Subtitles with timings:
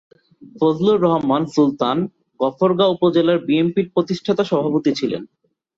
[0.55, 1.97] ফজলুর রহমান সুলতান
[2.39, 5.21] গফরগাঁও উপজেলা বিএনপির প্রতিষ্ঠাতা সভাপতি ছিলেন।